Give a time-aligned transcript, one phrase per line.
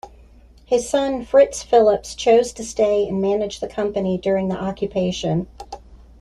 [0.65, 5.45] His son Frits Philips chose to stay and manage the company during the occupation.